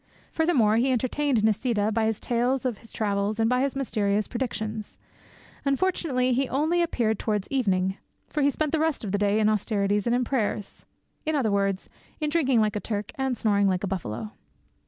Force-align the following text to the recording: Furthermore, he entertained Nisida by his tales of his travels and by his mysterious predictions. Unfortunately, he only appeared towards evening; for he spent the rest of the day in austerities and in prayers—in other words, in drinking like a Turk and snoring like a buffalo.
Furthermore, 0.31 0.77
he 0.77 0.91
entertained 0.91 1.43
Nisida 1.43 1.91
by 1.91 2.07
his 2.07 2.19
tales 2.19 2.65
of 2.65 2.79
his 2.79 2.91
travels 2.91 3.39
and 3.39 3.47
by 3.47 3.61
his 3.61 3.75
mysterious 3.75 4.27
predictions. 4.27 4.97
Unfortunately, 5.63 6.33
he 6.33 6.49
only 6.49 6.81
appeared 6.81 7.19
towards 7.19 7.47
evening; 7.51 7.97
for 8.27 8.41
he 8.41 8.49
spent 8.49 8.71
the 8.71 8.79
rest 8.79 9.03
of 9.03 9.11
the 9.11 9.19
day 9.19 9.39
in 9.39 9.47
austerities 9.47 10.07
and 10.07 10.15
in 10.15 10.23
prayers—in 10.23 11.35
other 11.35 11.51
words, 11.51 11.87
in 12.19 12.31
drinking 12.31 12.59
like 12.61 12.75
a 12.75 12.79
Turk 12.79 13.11
and 13.13 13.37
snoring 13.37 13.67
like 13.67 13.83
a 13.83 13.87
buffalo. 13.87 14.31